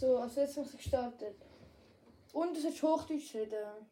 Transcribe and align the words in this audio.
So, 0.00 0.16
also 0.16 0.40
jetzt 0.40 0.56
hast 0.56 0.72
du 0.72 0.78
gestartet. 0.78 1.36
Und 2.32 2.56
du 2.56 2.60
sollst 2.62 2.82
Hochdeutsch 2.82 3.34
reden. 3.34 3.86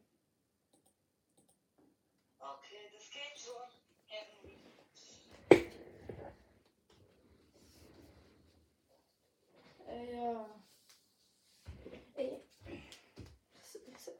Okay, 2.38 2.90
das 2.94 3.10
geht 3.10 3.38
schon. 3.38 3.68
Äh, 9.86 10.14
ja. 10.14 10.48
Ey. 12.14 12.42
So, 13.62 13.78
so. 13.98 14.12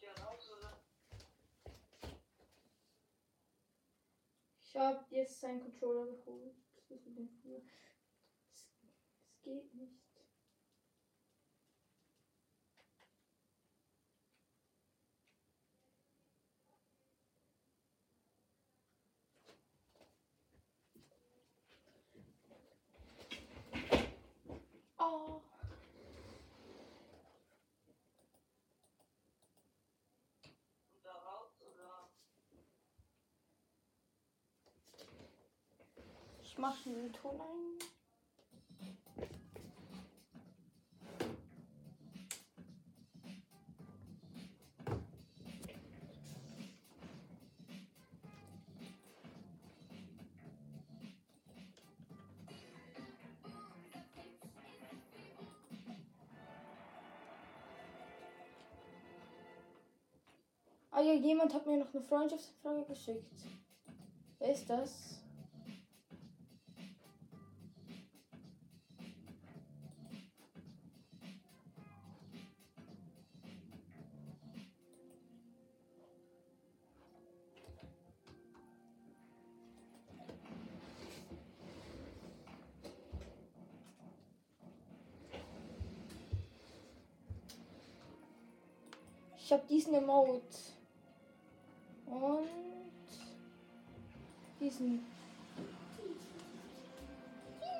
Ja, 0.00 0.12
raus, 0.24 0.50
oder? 0.58 0.84
Ich 4.74 4.80
hab 4.80 5.08
jetzt 5.12 5.40
seinen 5.40 5.60
Controller 5.60 6.06
geholt. 6.16 6.56
Es 6.90 7.04
geht 9.40 9.72
nicht. 9.72 10.02
Oh. 24.98 25.40
Und 30.92 31.04
da 31.04 31.12
raus, 31.12 31.60
oder? 31.60 32.10
Ich 36.42 36.52
mach 36.64 36.82
den 36.82 37.12
Ton 37.12 37.38
ein. 37.38 37.78
Ah 60.90 61.02
ja, 61.02 61.12
jemand 61.12 61.52
hat 61.52 61.66
mir 61.66 61.76
noch 61.76 61.92
eine 61.92 62.02
Freundschaftsanfrage 62.02 62.84
geschickt. 62.84 63.26
Wer 64.38 64.52
ist 64.52 64.70
das? 64.70 65.23
Diesen 89.84 89.94
Emote. 89.94 90.40
Und 92.06 92.48
diesen. 94.60 95.06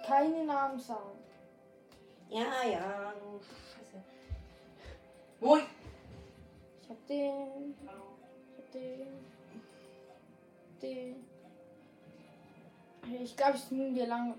Keine 0.07 0.45
Namen 0.45 0.79
sagen. 0.79 1.19
Ja, 2.29 2.63
ja, 2.69 3.13
du 3.13 3.41
Scheiße. 3.41 4.03
Moin! 5.41 5.63
Ich 6.83 6.91
hab 6.91 7.07
den. 7.07 7.75
Ich 7.81 8.59
hab 8.59 8.73
den. 8.73 9.07
Den. 10.83 11.25
Ich 13.23 13.37
glaube, 13.37 13.57
ich 13.57 13.71
nehme 13.71 13.95
dir 13.95 14.07
lange. 14.07 14.35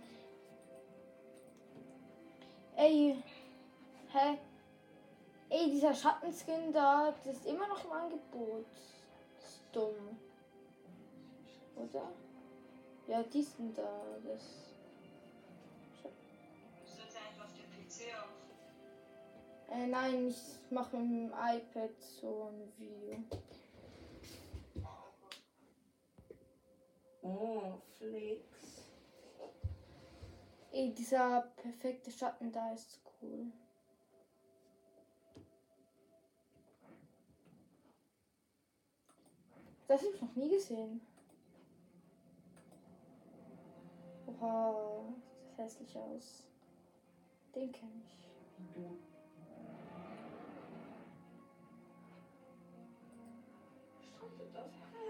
Ey. 2.75 3.23
Hä? 4.11 4.37
Ey, 5.57 5.71
dieser 5.71 5.93
Schattenskin 5.93 6.73
da, 6.73 7.13
das 7.23 7.37
ist 7.37 7.45
immer 7.45 7.65
noch 7.69 7.85
im 7.85 7.91
Angebot. 7.93 8.65
Das 9.39 9.49
ist 9.51 9.61
dumm. 9.71 10.19
Oder? 11.77 12.11
Ja, 13.07 13.23
diesen 13.23 13.73
da, 13.73 14.03
das. 14.25 14.41
Setze 16.83 17.19
einfach 17.19 17.47
den 17.53 17.71
PC 17.71 18.13
auf. 18.17 19.73
Äh, 19.73 19.87
nein, 19.87 20.27
ich 20.27 20.71
mache 20.71 20.97
mit 20.97 21.09
dem 21.09 21.27
iPad 21.31 22.01
so 22.01 22.49
ein 22.49 22.73
Video. 22.77 23.23
Oh, 27.21 27.75
Flix. 27.97 28.89
Ey, 30.73 30.93
dieser 30.93 31.43
perfekte 31.55 32.11
Schatten 32.11 32.51
da 32.51 32.73
ist 32.73 32.99
cool. 33.21 33.53
Das 39.87 40.01
habe 40.01 40.11
ich 40.15 40.21
noch 40.21 40.35
nie 40.35 40.49
gesehen. 40.49 41.01
Oha, 44.25 44.73
sieht 45.37 45.59
das 45.59 45.65
hässlich 45.65 45.97
aus. 45.97 46.43
Den 47.53 47.71
kenne 47.71 47.91
ich. 48.03 48.15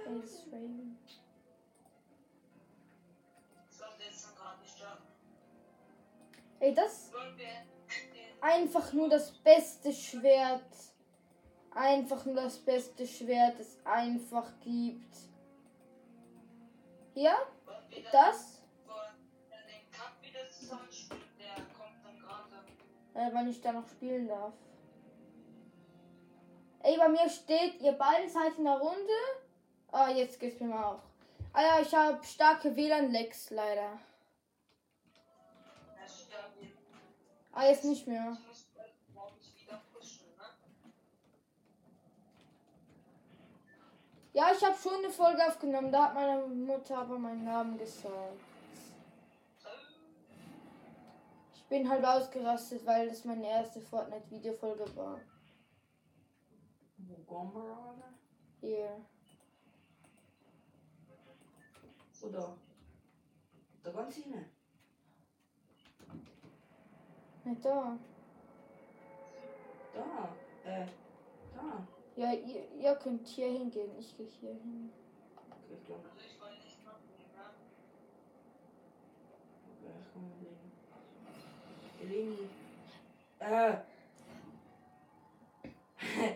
Ace 0.07 0.45
Raven. 0.51 0.97
Gerade 4.35 4.61
nicht 4.61 4.75
starten. 4.75 5.03
Ey, 6.59 6.73
das 6.73 7.11
einfach 8.41 8.93
nur 8.93 9.09
das 9.09 9.31
beste 9.31 9.91
Schwert. 9.91 10.94
Einfach 11.75 12.25
nur 12.25 12.35
das 12.35 12.57
beste 12.57 13.05
Schwert, 13.05 13.59
es 13.59 13.77
einfach 13.85 14.51
gibt. 14.61 15.15
Ja, 17.13 17.37
das, 18.11 18.63
äh, 23.13 23.29
wann 23.31 23.49
ich 23.49 23.61
da 23.61 23.71
noch 23.71 23.87
spielen 23.87 24.27
darf. 24.27 24.53
Ey, 26.79 26.97
bei 26.97 27.09
mir 27.09 27.29
steht, 27.29 27.81
ihr 27.81 27.93
beide 27.93 28.29
seid 28.29 28.57
in 28.57 28.65
der 28.65 28.77
Runde. 28.77 29.13
Ah, 29.91 30.09
jetzt 30.09 30.39
geht's 30.39 30.59
mir 30.59 30.67
mal 30.67 30.83
auch. 30.83 31.03
Ah 31.51 31.61
ja, 31.61 31.79
ich 31.81 31.93
habe 31.93 32.23
starke 32.23 32.75
WLAN-Lags 32.75 33.49
leider. 33.49 33.81
Er. 33.81 33.99
Ah, 37.53 37.65
jetzt 37.65 37.85
nicht 37.85 38.05
mehr. 38.05 38.37
Ich 38.37 38.47
muss 38.47 38.67
morgens 39.13 39.55
wieder 39.55 39.81
pushen, 39.93 40.27
ne? 40.35 40.43
Ja, 44.35 44.51
ich 44.53 44.61
habe 44.65 44.75
schon 44.75 44.95
eine 44.95 45.09
Folge 45.09 45.47
aufgenommen. 45.47 45.89
Da 45.93 46.07
hat 46.07 46.13
meine 46.13 46.45
Mutter 46.45 46.97
aber 46.97 47.17
meinen 47.17 47.45
Namen 47.45 47.77
gesagt. 47.77 48.13
Ich 51.53 51.63
bin 51.69 51.87
halb 51.87 52.03
ausgerastet, 52.03 52.85
weil 52.85 53.07
das 53.07 53.23
meine 53.23 53.47
erste 53.47 53.79
Fortnite-Videofolge 53.79 54.93
war. 54.97 55.21
Wo 56.97 57.15
kommen 57.23 57.53
wir 57.53 57.77
alle? 57.77 58.13
Hier. 58.59 59.05
Oder? 62.21 62.57
Da 63.83 63.91
ganz 63.91 64.15
hinten. 64.15 64.45
Nicht 67.45 67.63
da. 67.63 67.97
Da. 69.93 70.35
Äh, 70.69 70.87
da. 71.53 71.94
Ja, 72.15 72.31
ihr, 72.31 72.71
ihr 72.79 72.95
könnt 72.95 73.27
hier 73.27 73.51
hingehen. 73.51 73.91
Ich 73.99 74.15
gehe 74.15 74.27
hier 74.39 74.51
hin. 74.51 74.89
Okay, 75.35 75.75
ich 75.77 75.85
glaube. 75.85 76.09
Also. 76.09 76.25
Eleni. 82.01 82.49
Äh. 83.39 83.77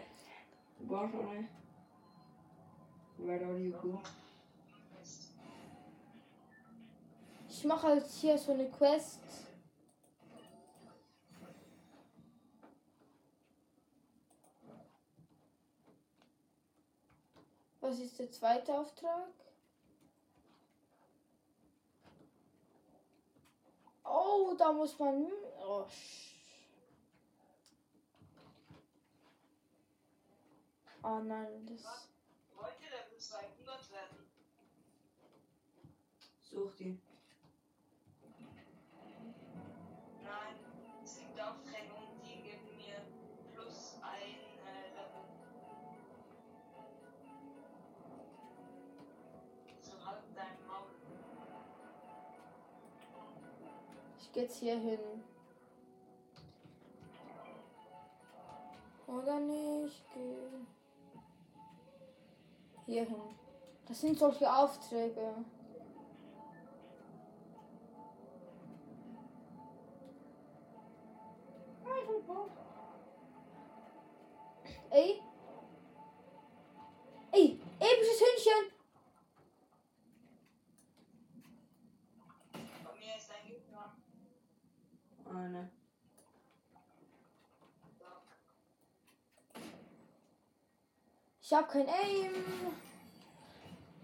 nicht. 0.88 1.48
Where 3.18 3.46
are 3.46 3.58
you 3.58 3.72
go? 3.72 4.02
Ich 7.48 7.64
mache 7.66 7.88
halt 7.88 8.06
hier 8.06 8.38
so 8.38 8.54
eine 8.54 8.70
Quest. 8.70 9.20
Was 17.82 18.00
ist 18.00 18.20
der 18.20 18.30
zweite 18.32 18.78
Auftrag? 18.78 19.32
Oh, 24.04 24.54
da 24.58 24.74
muss 24.74 24.98
man. 25.00 25.32
Oh, 25.62 25.88
oh 31.04 31.20
nein, 31.20 31.66
das. 31.68 32.10
Wollte 32.56 32.84
Level 32.84 33.18
200 33.18 33.92
werden. 33.92 34.30
Such 36.42 36.76
die. 36.76 37.00
Ich 54.30 54.34
geh 54.36 54.42
jetzt 54.42 54.58
hier 54.58 54.78
hin. 54.78 55.00
Oder 59.08 59.40
nicht? 59.40 60.06
Hier 62.86 63.06
hin. 63.06 63.22
Das 63.88 64.00
sind 64.02 64.20
solche 64.20 64.54
Aufträge. 64.54 65.34
Ich 91.50 91.56
hab 91.56 91.68
kein 91.68 91.90
Aim. 91.90 92.46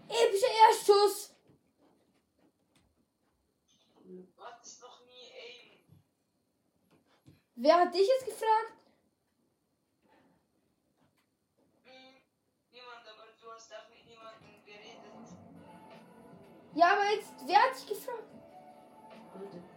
Epischer 0.08 0.52
Erstschuss. 0.68 1.32
Du 4.02 4.44
hattest 4.44 4.82
noch 4.82 5.00
nie 5.04 5.30
Aim. 5.44 5.78
Wer 7.54 7.76
hat 7.76 7.94
dich 7.94 8.08
jetzt 8.08 8.24
gefragt? 8.24 8.72
Hm, 11.84 12.16
niemand, 12.72 13.06
aber 13.06 13.28
du 13.40 13.52
hast 13.52 13.72
auch 13.72 13.88
mit 13.90 14.04
niemandem 14.04 14.64
geredet. 14.64 15.04
Ja, 16.74 16.94
aber 16.94 17.12
jetzt, 17.12 17.32
wer 17.46 17.62
hat 17.62 17.76
dich 17.76 17.86
gefragt? 17.86 18.24
Bitte. 19.38 19.75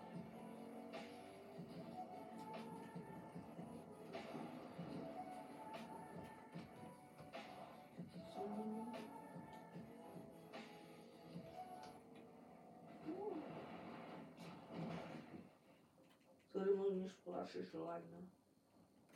Schlagen. 17.49 18.31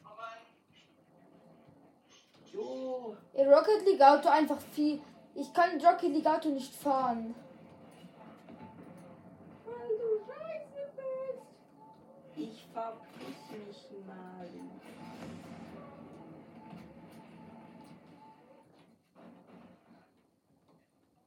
Aber 0.04 0.28
Jo. 2.52 3.18
Ihr 3.34 3.52
Rocket 3.52 3.86
League 3.86 4.02
Auto 4.02 4.30
einfach 4.30 4.60
viel. 4.60 5.02
Ich 5.34 5.52
kann 5.54 5.82
Rocket 5.82 6.12
League 6.14 6.28
Auto 6.28 6.50
nicht 6.50 6.76
fahren. 6.76 7.34
Weil 9.66 9.98
du 9.98 10.20
scheiße 10.28 10.92
bist. 10.96 11.42
Ich 12.36 12.68
verpiss 12.72 13.90
mich 13.90 14.06
mal. 14.06 14.50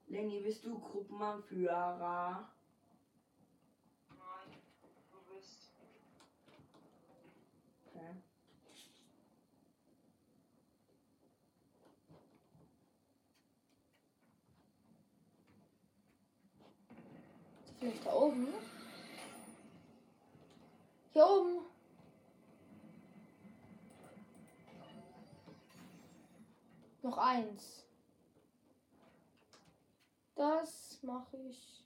Lenny, 0.09 0.41
bist 0.41 0.65
du 0.65 0.79
Gruppenanführer? 0.79 2.49
1. 27.37 27.85
Das 30.35 30.99
mache 31.03 31.37
ich 31.37 31.85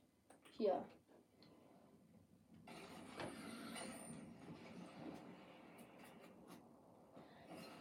hier. 0.56 0.84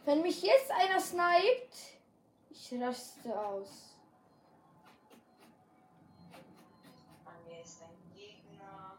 Wenn 0.04 0.22
mich 0.22 0.42
jetzt 0.42 0.70
einer 0.72 1.00
sniped, 1.00 2.00
ich 2.50 2.74
raste 2.80 3.38
aus. 3.38 3.94
An 7.24 7.34
mir 7.46 7.62
ist 7.62 7.82
ein 7.82 8.16
Gegner. 8.16 8.98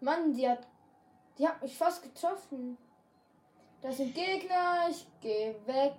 Mann, 0.00 0.32
die 0.34 0.48
hat, 0.48 0.66
die 1.38 1.46
hat 1.46 1.62
mich 1.62 1.76
fast 1.76 2.02
getroffen. 2.02 2.76
Das 3.80 3.98
sind 3.98 4.12
Gegner, 4.12 4.88
ich 4.90 5.06
gehe 5.20 5.54
weg. 5.66 5.94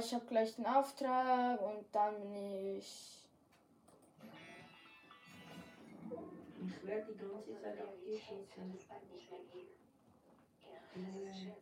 Ich 0.00 0.14
habe 0.14 0.24
gleich 0.26 0.54
den 0.56 0.66
Auftrag 0.66 1.60
und 1.60 1.84
dann 1.92 2.18
bin 2.20 2.78
ich. 2.78 3.28
Ich 6.66 6.86
werde 6.86 7.12
die 7.12 7.18
ganze 7.18 7.60
Zeit 7.60 7.78
abgeschossen. 7.80 8.46
Nee. 10.94 11.52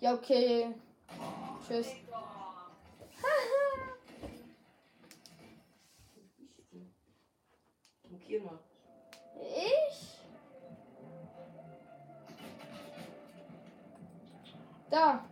Ja, 0.00 0.14
okay. 0.14 0.74
Tschüss. 1.66 1.88
Digga. 1.88 2.22
Okay, 8.14 8.40
mal. 8.40 8.65
Da. 14.90 15.24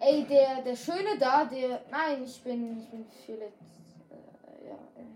Ey, 0.00 0.24
der, 0.24 0.62
der 0.62 0.76
Schöne 0.76 1.18
da, 1.18 1.44
der. 1.44 1.82
Nein, 1.90 2.22
ich 2.24 2.42
bin. 2.42 2.78
Ich 2.78 2.88
bin 2.88 3.04
Philipp. 3.26 3.52
Äh, 4.10 4.68
ja. 4.68 4.74
äh. 4.74 5.06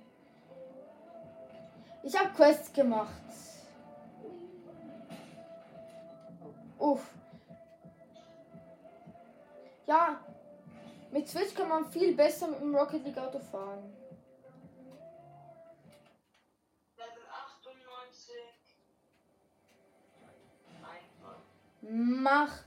Ich 2.02 2.18
habe 2.18 2.30
Quests 2.30 2.72
gemacht. 2.72 3.22
Uff. 6.78 7.14
Ja. 9.86 10.20
Mit 11.12 11.28
Switch 11.28 11.54
kann 11.54 11.68
man 11.68 11.84
viel 11.86 12.16
besser 12.16 12.48
mit 12.48 12.60
dem 12.60 12.74
Rocket 12.74 13.04
League 13.04 13.18
Auto 13.18 13.38
fahren. 13.38 14.01
Mach 21.82 22.64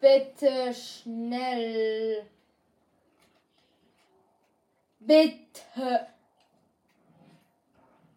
bitte 0.00 0.72
schnell. 0.72 2.26
Bitte. 4.98 6.08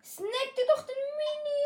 Snack 0.02 0.56
dir 0.56 0.66
doch 0.68 0.84
den 0.88 0.96
Mini. 1.20 1.60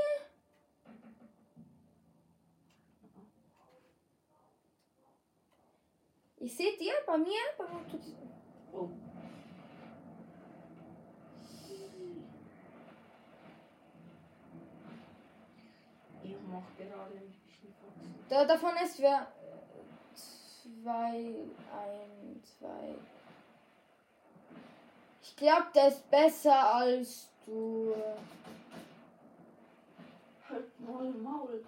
Ich 6.38 6.58
seht 6.58 6.82
ihr 6.82 6.96
bei 7.06 7.18
mir? 7.20 7.40
Bei 7.58 7.66
mir 7.66 9.13
mache 16.54 16.72
gerade 16.78 17.18
ein 17.18 17.32
bisschen 17.46 17.74
Faxen. 17.82 18.16
Da, 18.30 18.46
davon 18.46 18.72
ist 18.84 19.00
wer. 19.00 19.28
Zwei, 20.14 21.36
ein, 21.72 22.44
zwei. 22.44 22.96
Ich 25.22 25.36
glaube, 25.36 25.68
der 25.76 25.88
ist 25.90 26.10
besser 26.10 26.76
als 26.76 27.30
du. 27.46 27.94
Halt 30.50 30.80
mal 30.80 31.10
Maul. 31.12 31.66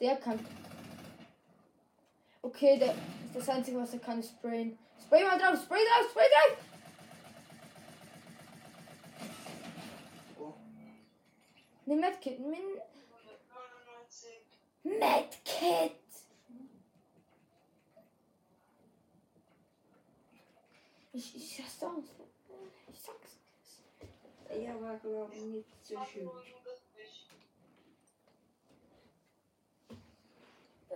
Der 0.00 0.16
kann. 0.16 0.38
Okay, 2.40 2.78
der 2.78 2.94
das 3.34 3.48
einzige, 3.48 3.78
was 3.78 3.92
er 3.94 4.00
kann, 4.00 4.18
ist 4.18 4.30
sprayen. 4.30 4.78
Spray 5.00 5.24
mal 5.24 5.38
drauf, 5.38 5.62
spray 5.62 5.78
drauf, 5.78 6.10
spray 6.10 6.24
drauf! 6.28 6.58
Oh. 10.38 10.52
Nimm 11.86 12.00
Medkit, 12.00 12.40
nimm 12.40 12.52
199. 12.52 12.91
Medkit! 14.98 15.96
Ich, 21.14 21.36
ich 21.36 21.56
sag's 21.56 21.78
doch. 21.78 21.98
Ich 22.90 23.00
sag's. 23.00 23.38
Er 24.48 24.80
war, 24.80 24.96
glaube 24.98 25.34
ich, 25.34 25.42
nicht 25.42 25.86
so 25.86 25.94
schön. 26.04 26.28
199. 26.28 27.28
Äh. 30.88 30.94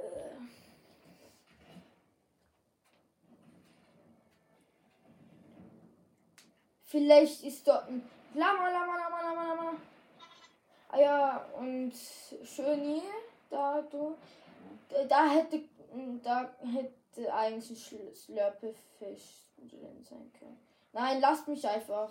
Vielleicht 6.85 7.43
ist 7.43 7.67
dort 7.67 7.89
ein 7.89 8.09
Lama, 8.35 8.71
Lama, 8.71 8.97
Lama, 8.97 9.21
Lama, 9.21 9.55
Lama. 9.55 9.77
Ah 10.89 11.01
ja, 11.01 11.37
und 11.59 11.93
schön 12.45 13.03
hier, 13.49 13.59
da 13.59 13.83
du, 13.83 14.17
da 15.09 15.29
hätte, 15.31 15.63
da 16.23 16.51
hätte 16.61 17.35
eigentlich 17.35 17.71
ein 17.71 17.77
Schl- 17.77 18.15
Slurpefisch 18.15 19.47
drin 19.59 20.03
sein 20.03 20.33
können. 20.39 20.59
Nein, 20.93 21.21
lasst 21.21 21.47
mich 21.49 21.67
einfach. 21.67 22.11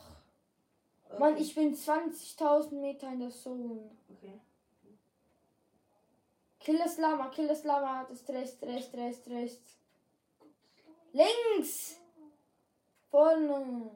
Mann, 1.20 1.34
Okay. 1.34 1.44
ich 1.44 1.56
bin 1.56 1.75
20.000 1.75 2.74
Meter 2.75 3.08
in 3.12 3.20
der 3.20 3.30
Zone. 3.30 3.89
Okay. 4.10 4.39
Kill 6.60 6.77
das 6.80 6.98
Lama, 6.98 7.30
kill 7.30 7.48
das 7.48 7.63
Lama. 7.63 8.06
Das 8.10 8.22
ist 8.22 8.30
rechts, 8.30 8.62
rechts, 8.63 8.94
rechts, 8.96 9.27
rechts. 9.30 9.77
Links! 11.13 12.00
Vorne. 13.12 13.92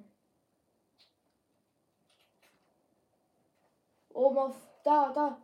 Oben 4.14 4.38
auf. 4.38 4.56
Da, 4.84 5.12
da. 5.12 5.42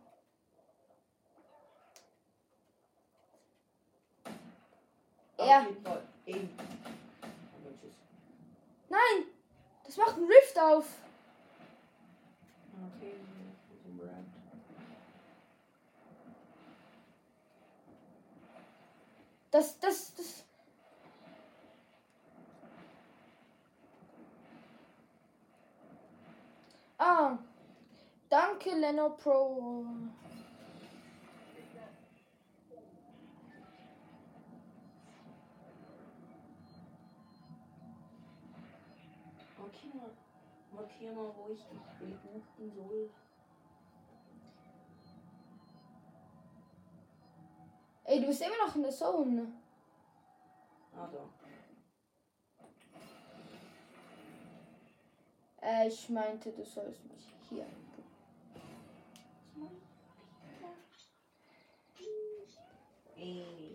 Er. 5.38 5.66
tschüss. 7.80 7.94
Nein! 8.88 9.26
Das 9.84 9.96
macht 9.96 10.16
einen 10.16 10.26
Rift 10.26 10.58
auf. 10.58 10.86
Okay. 12.96 13.14
Das, 19.50 19.78
das, 19.78 20.14
das. 20.14 20.44
Ah. 26.98 27.38
Danke, 28.28 28.70
Leno 28.74 29.10
Pro. 29.10 29.84
Markier 39.66 39.94
mal, 39.94 40.10
markier 40.70 41.12
mal, 41.12 41.34
wo 41.36 41.52
ich 41.52 41.58
dich 41.58 41.82
besuchen 41.98 42.72
soll. 42.76 43.10
Ey, 48.04 48.20
du 48.20 48.28
bist 48.28 48.42
immer 48.42 48.64
noch 48.64 48.76
in 48.76 48.82
der 48.82 48.92
Zone. 48.92 49.52
Ah, 50.94 51.08
da. 51.10 51.28
Äh, 55.66 55.88
ich 55.88 56.08
meinte, 56.10 56.52
du 56.52 56.64
sollst 56.64 57.04
mich 57.06 57.34
hier. 57.48 57.66
Ey. 63.16 63.65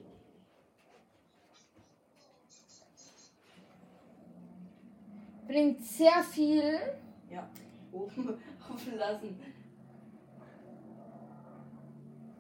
Bringt 5.52 5.84
sehr 5.84 6.24
viel. 6.24 6.80
Ja, 7.30 7.46
oben 7.92 8.42
offen 8.74 8.98
lassen. 8.98 9.38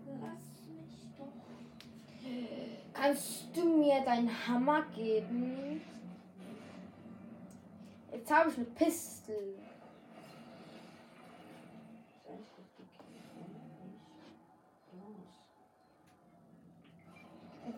Lass 0.07 0.69
mich 0.69 1.09
doch. 1.17 1.33
Kannst 2.93 3.47
du 3.53 3.79
mir 3.79 3.99
deinen 4.05 4.31
Hammer 4.47 4.83
geben? 4.95 5.81
Jetzt 8.13 8.31
habe 8.31 8.49
ich 8.49 8.55
eine 8.55 8.65
Pistole. 8.67 9.55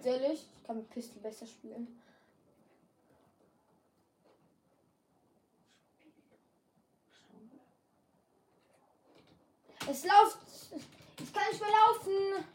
Ehrlich, 0.03 0.47
ich 0.57 0.63
kann 0.63 0.75
mit 0.75 0.89
Pistole 0.91 1.21
besser 1.21 1.47
spielen. 1.47 1.87
Es 9.89 10.03
läuft. 10.05 10.37
Ich 11.19 11.33
kann 11.33 11.43
nicht 11.49 11.61
mehr 11.61 11.69
laufen. 11.69 12.45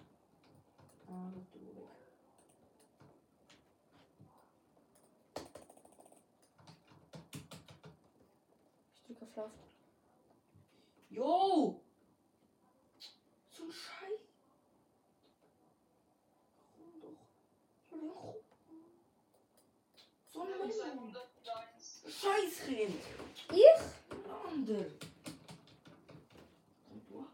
Ich 8.95 9.03
drücke 9.07 9.25
auf 9.25 9.37
Lauf. 9.37 9.51
Jo! 11.11 11.81
So 13.51 13.65
ein 13.65 13.73
Scheiß. 13.73 14.21
So 17.91 17.97
ein. 17.97 18.35
201. 20.33 22.03
Scheißkind. 22.09 23.03
Ich? 23.53 23.83
Ein 24.11 24.31
ander. 24.47 24.87
Und 26.91 27.03
du 27.09 27.19
auch. 27.19 27.33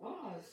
Was? 0.00 0.46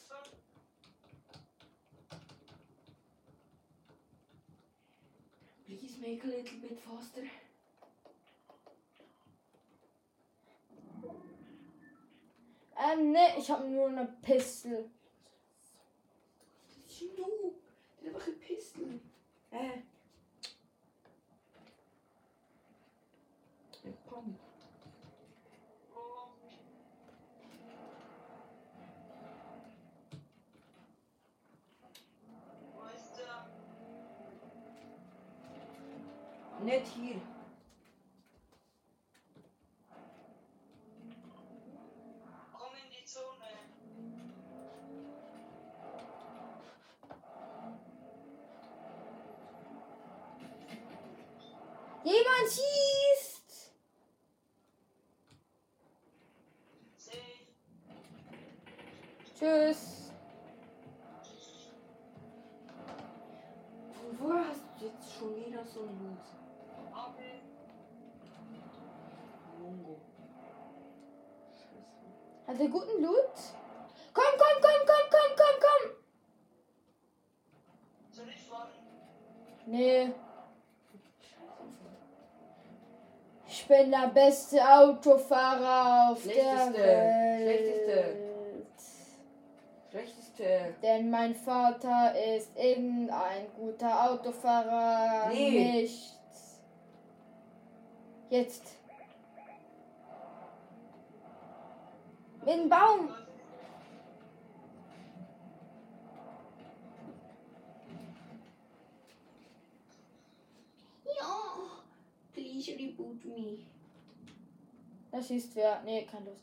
Make 6.16 6.24
a 6.24 6.28
little 6.28 6.58
bit 6.62 6.80
faster. 6.80 7.24
Ähm, 12.78 13.12
ne, 13.12 13.38
ich 13.38 13.50
habe 13.52 13.68
nur 13.68 13.88
eine 13.90 14.06
Pistole. 14.22 14.90
Das 16.68 16.78
ist 17.02 17.18
Du. 17.18 17.56
Der 18.02 18.14
hat 18.14 18.16
einfach 18.16 18.28
eine 18.28 18.36
Pistole. 18.38 19.00
Äh. 19.52 19.58
Ein 23.84 23.98
Pump. 24.08 24.40
Oh, 25.94 26.30
Wo 32.74 32.86
ist 32.96 33.18
der? 33.18 33.50
Nicht 36.66 36.88
hier. 36.88 37.22
Komm 42.58 42.74
in 42.84 42.90
die 42.90 43.06
Zone. 43.06 43.52
Jemand 52.04 52.50
schießt! 52.50 53.76
Seh 56.98 57.12
ich. 57.12 57.48
Tschüss. 59.36 60.12
Von 63.92 64.20
wo 64.20 64.34
hast 64.34 64.64
du 64.80 64.86
jetzt 64.88 65.14
schon 65.14 65.36
wieder 65.36 65.64
so 65.64 65.82
einen 65.82 66.00
Hut? 66.00 66.26
Okay. 66.98 67.42
Mongo. 69.60 70.00
Scheiße. 71.54 72.06
Hat 72.48 72.60
er 72.60 72.68
guten 72.68 73.02
Blut? 73.02 73.36
Komm, 74.14 74.34
komm, 74.38 74.62
komm, 74.62 74.82
komm, 74.86 75.10
komm, 75.12 75.36
komm, 75.36 75.56
komm! 75.62 75.92
Soll 78.12 78.30
ich 78.30 78.42
fahren? 78.44 78.70
Nee, 79.66 80.14
ich 83.58 83.68
bin 83.68 83.90
der 83.90 84.10
beste 84.14 84.60
Autofahrer 84.62 86.12
auf 86.12 86.22
der 86.24 86.32
Schlechteste, 86.34 86.78
Welt. 86.78 87.42
schlechteste. 87.42 88.16
Schlechteste. 89.90 90.76
Denn 90.84 91.10
mein 91.10 91.34
Vater 91.34 92.14
ist 92.36 92.56
eben 92.58 93.10
ein 93.10 93.48
guter 93.58 94.12
Autofahrer. 94.12 95.30
Nee. 95.30 95.82
Nichts. 95.82 96.60
Jetzt. 98.30 98.76
Mit 102.46 102.54
dem 102.54 102.70
Baum. 102.70 103.10
Ja. 111.06 111.82
Please 112.34 112.72
reboot 112.74 113.26
me. 113.26 113.66
Das 115.12 115.32
ist 115.32 115.56
wer. 115.56 115.82
Nee, 115.82 116.06
kann 116.06 116.24
los. 116.24 116.38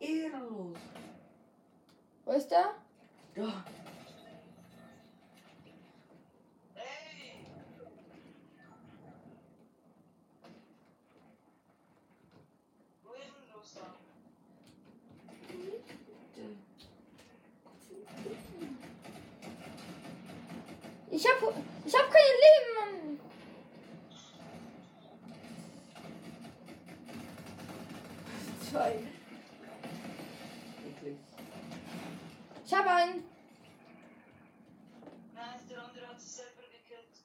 Ehrenlos. 0.00 0.78
Wo 2.26 2.32
ist 2.32 2.50
der? 2.50 2.74
Da. 3.34 3.64
Hey! 6.74 7.46
Wo 13.02 13.12
ist 13.14 13.32
denn 13.34 13.54
los 13.54 13.74
da? 13.74 13.94
Ich 21.10 21.24
hab, 21.26 21.36
ich 21.86 21.94
hab 21.94 22.10
kein 22.10 22.34
Leben, 22.44 22.70
Mann. 22.76 23.20
Zwei. 28.68 28.92
Eklig. 30.88 31.18
Ich 32.66 32.72
hab 32.72 32.86
einen. 32.86 33.24
Nein, 35.34 35.60
der 35.68 35.84
andere 35.84 36.08
hat 36.08 36.20
sich 36.20 36.32
selber 36.32 36.62
gekillt. 36.72 37.24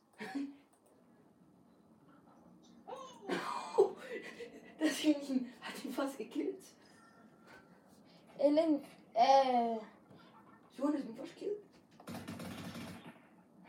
Das 4.80 5.04
Hähnchen 5.04 5.54
hat 5.62 5.84
ihn 5.84 5.94
fast 5.94 6.18
gekillt. 6.18 6.64
Ellen. 8.38 8.84
Äh. 9.14 9.78
So 10.78 10.88
hat 10.88 10.94
mich 10.94 11.18
fast 11.18 11.36
gekillt. 11.36 11.64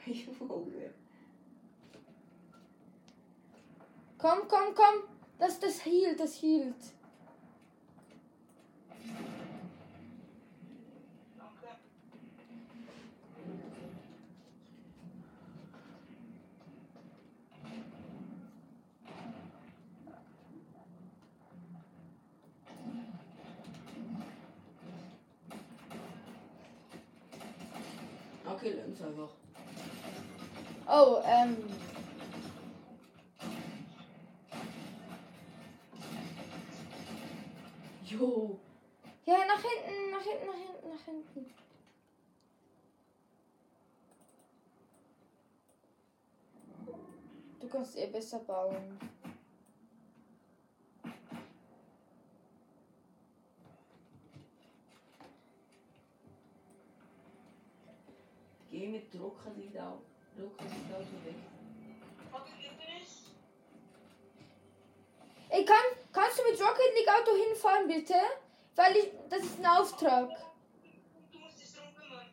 Komm, 4.19 4.41
komm, 4.49 4.75
komm. 4.75 5.09
Das, 5.39 5.59
das 5.61 5.81
hielt, 5.81 6.21
das 6.21 6.35
hielt. 6.35 6.77
Okay, 28.61 28.77
uns 28.87 29.01
einfach. 29.01 29.31
Oh, 30.87 31.23
ähm. 31.25 31.57
Jo. 38.05 38.59
Ja, 39.25 39.39
nach 39.47 39.63
hinten, 39.63 40.11
nach 40.11 40.21
hinten, 40.21 40.47
nach 40.47 40.55
hinten, 40.55 40.89
nach 40.91 41.05
hinten. 41.07 41.55
Du 47.61 47.69
kannst 47.69 47.97
eh 47.97 48.09
besser 48.09 48.41
bauen. 48.41 48.99
Geh 58.71 58.87
mit 59.45 59.75
Druckerlied 59.75 59.79
auf. 59.79 60.01
Druckerlied 60.37 60.95
Auto 60.95 61.25
weg. 61.25 61.35
Hab 62.33 62.47
ich 62.47 62.71
gefinisht? 62.71 63.31
Ey, 65.49 65.65
kann, 65.65 65.77
kannst 66.13 66.39
du 66.39 66.43
mit 66.45 66.61
Rocket 66.61 66.95
League 66.95 67.09
Auto 67.09 67.35
hinfahren, 67.37 67.89
bitte? 67.89 68.15
Weil 68.77 68.97
ich, 68.97 69.13
das 69.29 69.43
ist 69.43 69.59
ein 69.59 69.67
Auftrag. 69.67 70.29
Du 71.33 71.39
musst 71.39 71.61
dich 71.61 71.73
drum 71.75 71.95
kümmern. 71.95 72.31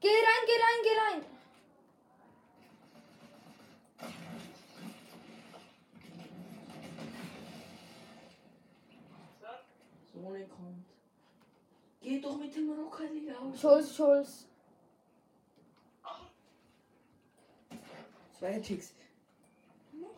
Geh 0.00 0.08
rein, 0.08 0.44
geh 0.46 0.52
rein, 0.62 0.82
geh 0.82 0.98
rein. 1.00 1.24
So. 9.40 10.20
So 10.20 10.28
eine 10.28 10.46
kommt. 10.48 10.83
Geh 12.04 12.20
doch 12.20 12.36
mit 12.38 12.54
dem 12.54 12.70
Auto. 12.70 13.56
Schulz, 13.58 13.96
Schulz. 13.96 14.44
Ach, 16.02 16.20
Zwei 18.38 18.58
Ticks. 18.58 18.92
Noch. 19.92 20.10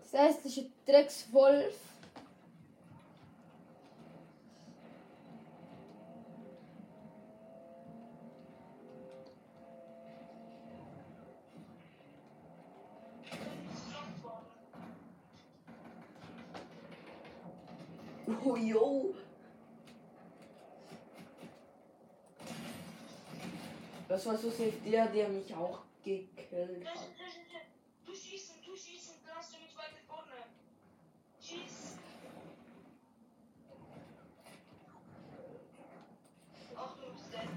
Das 0.00 0.12
hässliche 0.14 0.70
Dreckswolf. 0.86 1.74
ich 13.24 13.30
kann 13.30 13.38
nicht 13.68 13.92
drum 13.92 14.14
fahren. 14.22 14.46
Oh, 18.44 18.56
yo. 18.56 19.14
Das 24.08 24.24
war 24.26 24.36
so 24.38 24.50
safe 24.50 24.72
der, 24.84 25.06
der 25.08 25.28
mich 25.28 25.52
auch 25.54 25.82
gekillt 26.04 26.28
hat. 26.86 27.00
Du 28.06 28.14
schießen, 28.14 28.56
du 28.64 28.76
schießen, 28.76 29.14
dann 29.26 29.36
hast 29.36 29.52
du 29.52 29.58
mich 29.58 29.76
weiter 29.76 29.96
vorne. 30.06 30.32
Schieß. 31.40 31.98
Ach, 36.76 36.96
du 36.96 37.12
bist 37.12 37.32
dead. 37.32 37.48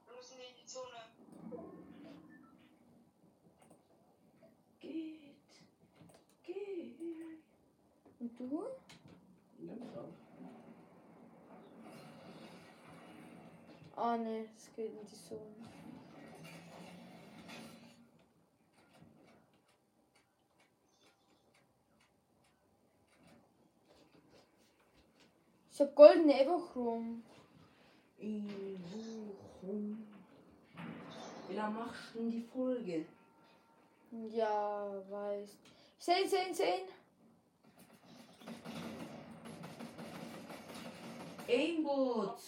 Los 0.07 0.31
in 0.33 0.39
die 0.61 0.67
Zone. 0.67 1.01
Geht. 4.81 5.51
Geht. 6.45 6.99
Und 8.25 8.41
du? 8.41 8.59
Auf. 8.59 10.09
Ah, 13.97 14.17
ne, 14.17 14.47
es 14.57 14.75
geht 14.75 14.93
in 14.93 15.07
die 15.07 15.15
Zone. 15.15 15.41
Ich 25.71 25.81
hab 25.83 25.95
goldene 25.95 26.41
Evochrom. 26.41 27.23
Evochum. 28.19 30.07
Wie 31.49 31.55
lange 31.55 31.75
machst 31.75 32.15
du 32.15 32.21
denn 32.21 32.31
die 32.31 32.41
Folge? 32.41 33.05
Ja, 34.31 34.91
weiß. 35.11 35.59
Sehen, 35.99 36.27
sehen, 36.27 36.55
sehen. 36.55 37.04
Aimbot. 41.49 42.39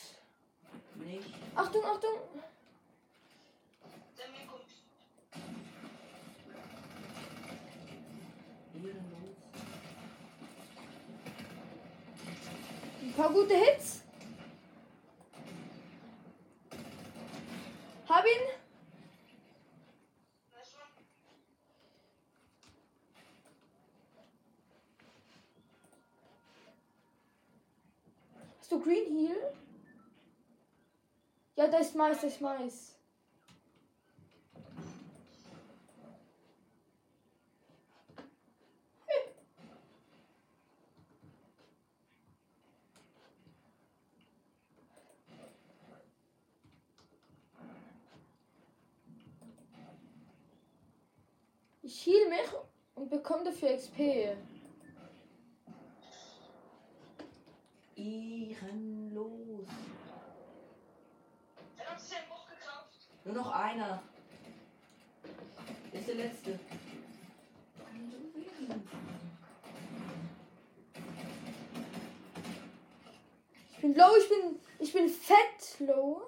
Nicht. 0.94 1.34
Achtung, 1.54 1.84
Achtung. 1.84 2.18
Ein 13.02 13.12
paar 13.12 13.32
gute 13.32 13.54
Hits. 13.54 14.02
Hab 18.08 18.24
ihn. 18.24 18.55
Hast 28.66 28.72
du 28.72 28.80
Green 28.80 29.16
Heal? 29.16 29.36
Ja, 31.54 31.68
das 31.68 31.86
ist 31.86 31.94
Mais, 31.94 32.20
das 32.20 32.32
ist 32.32 32.40
Mais. 32.40 32.96
Ich 51.82 52.04
heal 52.04 52.28
mich 52.28 52.40
und 52.96 53.10
bekomme 53.10 53.44
dafür 53.44 53.76
XP. 53.76 54.36
Ehrenlos. 57.96 59.68
Er 61.78 61.90
hat 61.90 62.00
sich 62.00 62.18
ein 62.18 62.28
Buch 62.28 62.46
gekauft. 62.46 63.08
Nur 63.24 63.34
noch 63.34 63.50
einer. 63.50 64.02
Letzte. 66.36 66.58
Ich 73.72 73.80
bin 73.80 73.94
low, 73.94 74.16
ich 74.18 74.28
bin, 74.28 74.60
ich 74.78 74.92
bin 74.92 75.08
fett 75.08 75.80
low. 75.80 76.22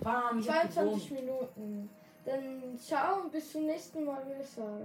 Bam, 0.00 0.38
ich 0.38 0.50
hab 0.50 0.72
22 0.72 1.08
gewonnen. 1.08 1.26
Minuten. 1.26 1.90
Dann 2.24 2.78
ciao 2.78 3.22
und 3.22 3.32
bis 3.32 3.52
zum 3.52 3.66
nächsten 3.66 4.04
Mal, 4.04 4.26
würde 4.26 4.42
ich 4.42 4.50
sagen. 4.50 4.84